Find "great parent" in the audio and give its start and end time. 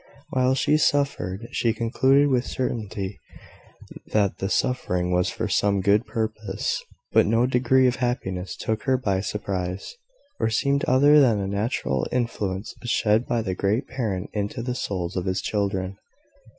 13.53-14.31